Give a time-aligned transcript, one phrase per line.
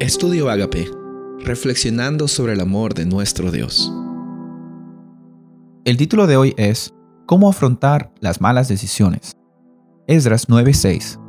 [0.00, 0.90] Estudio Agape,
[1.44, 3.92] reflexionando sobre el amor de nuestro Dios.
[5.84, 6.94] El título de hoy es
[7.26, 9.36] ¿Cómo afrontar las malas decisiones?
[10.06, 11.20] Esdras 9:6.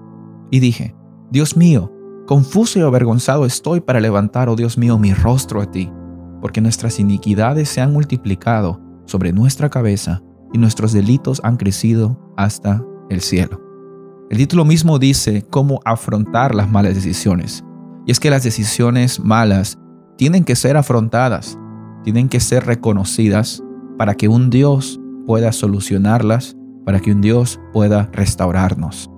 [0.52, 0.96] Y dije,
[1.32, 1.92] Dios mío,
[2.26, 5.92] confuso y avergonzado estoy para levantar, oh Dios mío, mi rostro a ti,
[6.40, 12.82] porque nuestras iniquidades se han multiplicado sobre nuestra cabeza y nuestros delitos han crecido hasta
[13.10, 13.62] el cielo.
[14.30, 17.66] El título mismo dice cómo afrontar las malas decisiones.
[18.06, 19.78] Y es que las decisiones malas
[20.18, 21.58] tienen que ser afrontadas,
[22.04, 23.64] tienen que ser reconocidas
[23.98, 29.10] para que un Dios pueda solucionarlas, para que un Dios pueda restaurarnos.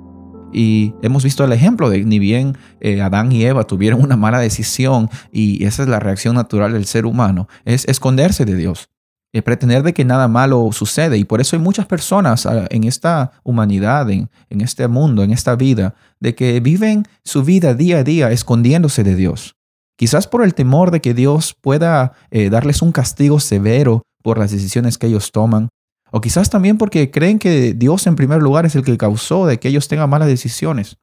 [0.52, 4.40] Y hemos visto el ejemplo de ni bien eh, Adán y Eva tuvieron una mala
[4.40, 8.93] decisión y esa es la reacción natural del ser humano, es esconderse de Dios
[9.42, 11.18] pretender de que nada malo sucede.
[11.18, 15.56] Y por eso hay muchas personas ah, en esta humanidad, en, este mundo, en esta
[15.56, 19.56] vida, de que viven su vida día a día escondiéndose de Dios.
[19.98, 24.52] Quizás por el temor de que Dios pueda eh, darles un castigo severo por las
[24.52, 25.70] decisiones que ellos toman.
[26.12, 29.60] O quizás también porque creen que Dios en primer lugar es el que causó de
[29.60, 30.98] que ellos tengan malas decisiones.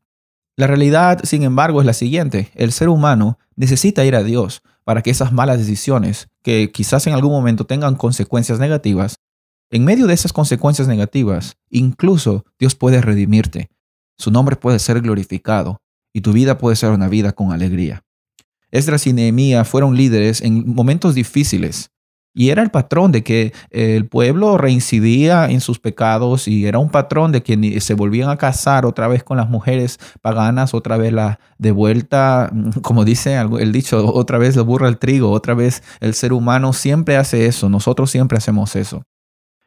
[0.61, 2.51] La realidad, sin embargo, es la siguiente.
[2.55, 7.15] El ser humano necesita ir a Dios para que esas malas decisiones, que quizás en
[7.15, 9.21] algún momento tengan consecuencias negativas,
[9.71, 13.71] en medio de esas consecuencias negativas, incluso Dios puede redimirte.
[14.19, 15.81] Su nombre puede ser glorificado
[16.13, 18.05] y tu vida puede ser una vida con alegría.
[18.71, 21.91] Esdras y Nehemías fueron líderes en momentos difíciles,
[22.33, 26.91] y era el patrón de que el pueblo reincidía en sus pecados y era un
[26.91, 31.13] patrón de que se volvían a casar otra vez con las mujeres paganas, otra vez
[31.13, 35.83] la de vuelta, como dice el dicho, otra vez lo burra el trigo, otra vez
[36.01, 39.03] el ser humano siempre hace eso, nosotros siempre hacemos eso.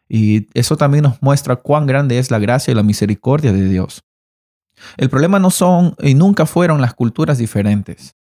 [0.07, 4.03] Y eso también nos muestra cuán grande es la gracia y la misericordia de Dios.
[4.97, 8.15] El problema no son y nunca fueron las culturas diferentes.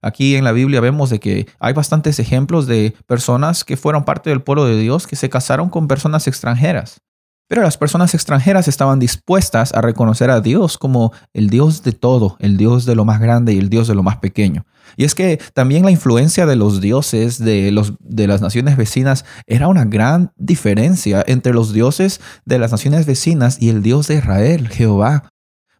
[0.00, 4.30] Aquí en la Biblia vemos de que hay bastantes ejemplos de personas que fueron parte
[4.30, 7.00] del pueblo de Dios que se casaron con personas extranjeras.
[7.48, 12.36] Pero las personas extranjeras estaban dispuestas a reconocer a Dios como el Dios de todo,
[12.40, 14.66] el Dios de lo más grande y el Dios de lo más pequeño.
[14.98, 19.24] Y es que también la influencia de los dioses de, los, de las naciones vecinas
[19.46, 24.16] era una gran diferencia entre los dioses de las naciones vecinas y el Dios de
[24.16, 25.30] Israel, Jehová.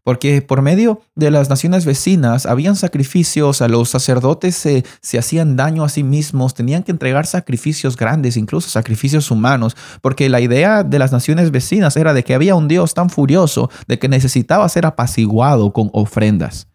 [0.08, 5.54] Porque por medio de las naciones vecinas habían sacrificios, a los sacerdotes se, se, hacían
[5.54, 10.82] daño a sí mismos, tenían que entregar sacrificios grandes, incluso sacrificios humanos, porque la idea
[10.82, 14.66] de las naciones vecinas era de que había un Dios tan furioso de que necesitaba
[14.70, 16.69] ser apaciguado con ofrendas.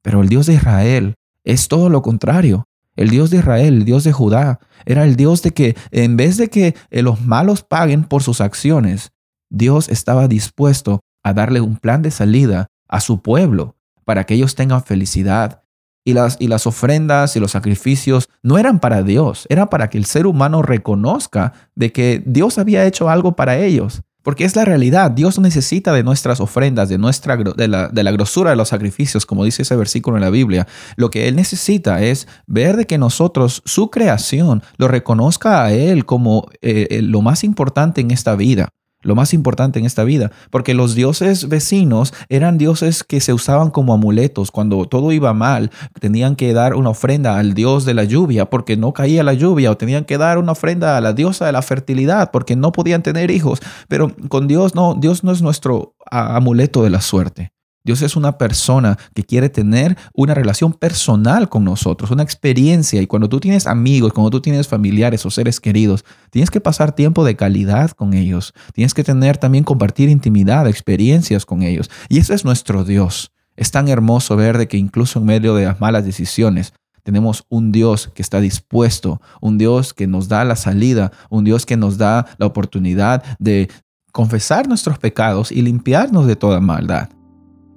[0.00, 2.64] Pero el Dios de Israel es todo lo contrario.
[2.96, 6.38] El Dios de Israel, el Dios de Judá, era el Dios de que en vez
[6.38, 9.10] de que eh, los malos paguen por sus acciones,
[9.50, 14.54] Dios estaba dispuesto a darle un plan de salida a su pueblo para que ellos
[14.54, 15.62] tengan felicidad.
[16.04, 19.98] Y las, y las ofrendas y los sacrificios no eran para Dios, era para que
[19.98, 24.02] el ser humano reconozca de que Dios había hecho algo para ellos.
[24.22, 28.10] Porque es la realidad, Dios necesita de nuestras ofrendas, de, nuestra, de, la, de la
[28.10, 30.66] grosura de los sacrificios, como dice ese versículo en la Biblia.
[30.96, 36.04] Lo que Él necesita es ver de que nosotros, su creación, lo reconozca a Él
[36.04, 38.70] como eh, eh, lo más importante en esta vida
[39.02, 43.70] lo más importante en esta vida, porque los dioses vecinos eran dioses que se usaban
[43.70, 44.50] como amuletos.
[44.50, 48.76] Cuando todo iba mal, tenían que dar una ofrenda al dios de la lluvia porque
[48.76, 51.62] no caía la lluvia, o tenían que dar una ofrenda a la diosa de la
[51.62, 53.60] fertilidad porque no podían tener hijos.
[53.88, 57.52] Pero con Dios no, Dios no es nuestro amuleto de la suerte.
[57.82, 63.00] Dios es una persona que quiere tener una relación personal con nosotros, una experiencia.
[63.00, 66.94] Y cuando tú tienes amigos, cuando tú tienes familiares o seres queridos, tienes que pasar
[66.94, 68.52] tiempo de calidad con ellos.
[68.74, 71.90] Tienes que tener también compartir intimidad, experiencias con ellos.
[72.08, 73.32] Y ese es nuestro Dios.
[73.56, 77.72] Es tan hermoso ver de que incluso en medio de las malas decisiones, tenemos un
[77.72, 81.96] Dios que está dispuesto, un Dios que nos da la salida, un Dios que nos
[81.96, 83.70] da la oportunidad de
[84.12, 87.08] confesar nuestros pecados y limpiarnos de toda maldad.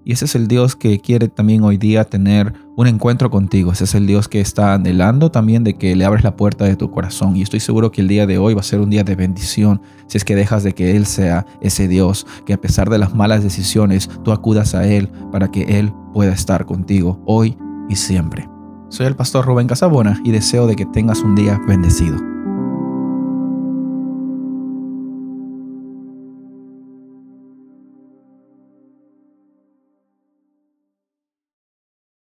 [0.06, 3.72] Y ese es el Dios que quiere también hoy día tener un encuentro contigo.
[3.72, 6.76] Ese es el Dios que está anhelando también de que le abres la puerta de
[6.76, 7.38] tu corazón.
[7.38, 9.82] Y estoy seguro que el día de hoy va a ser un día de bendición
[10.08, 13.16] si es que dejas de que Él sea ese Dios, que a pesar de las
[13.16, 17.58] malas decisiones, tú acudas a Él para que Él pueda estar contigo hoy
[17.90, 18.50] y siempre.
[18.90, 22.33] Soy el pastor Rubén Casabona y deseo de que tengas un día bendecido.